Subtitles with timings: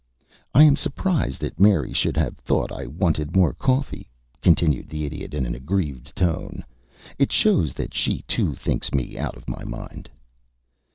[0.55, 4.07] "I am surprised that Mary should have thought I wanted more coffee,"
[4.41, 6.65] continued the Idiot, in an aggrieved tone.
[7.19, 10.09] "It shows that she too thinks me out of my mind."